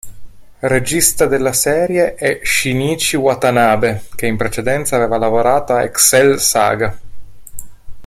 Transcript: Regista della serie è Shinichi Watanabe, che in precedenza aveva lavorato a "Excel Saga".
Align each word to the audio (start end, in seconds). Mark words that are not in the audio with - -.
Regista 0.61 1.27
della 1.27 1.53
serie 1.53 2.15
è 2.15 2.39
Shinichi 2.41 3.15
Watanabe, 3.17 4.05
che 4.15 4.25
in 4.25 4.35
precedenza 4.35 4.95
aveva 4.95 5.19
lavorato 5.19 5.73
a 5.73 5.83
"Excel 5.83 6.39
Saga". 6.39 6.97